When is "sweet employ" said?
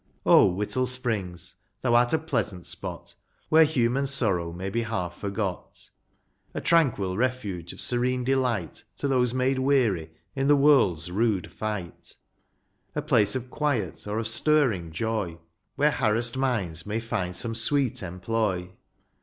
17.53-18.71